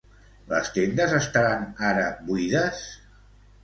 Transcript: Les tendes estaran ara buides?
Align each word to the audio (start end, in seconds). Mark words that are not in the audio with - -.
Les 0.53 0.71
tendes 0.77 1.15
estaran 1.19 1.69
ara 1.93 2.09
buides? 2.33 2.85